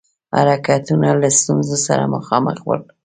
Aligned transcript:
حرکتونه 0.35 1.09
له 1.21 1.29
ستونزو 1.37 1.77
سره 1.87 2.03
مخامخ 2.15 2.57
ول. 2.67 2.81